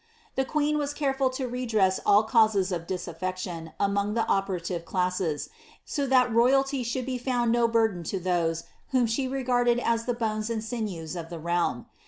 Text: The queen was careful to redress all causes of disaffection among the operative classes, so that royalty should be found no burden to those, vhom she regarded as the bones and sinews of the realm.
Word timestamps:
The 0.33 0.45
queen 0.45 0.79
was 0.79 0.95
careful 0.95 1.29
to 1.29 1.47
redress 1.47 1.99
all 2.07 2.23
causes 2.23 2.71
of 2.71 2.87
disaffection 2.87 3.73
among 3.79 4.15
the 4.15 4.25
operative 4.25 4.83
classes, 4.83 5.49
so 5.85 6.07
that 6.07 6.33
royalty 6.33 6.81
should 6.81 7.05
be 7.05 7.19
found 7.19 7.51
no 7.51 7.67
burden 7.67 8.01
to 8.05 8.19
those, 8.19 8.63
vhom 8.91 9.07
she 9.07 9.27
regarded 9.27 9.77
as 9.77 10.05
the 10.05 10.15
bones 10.15 10.49
and 10.49 10.63
sinews 10.63 11.15
of 11.15 11.29
the 11.29 11.37
realm. 11.37 11.85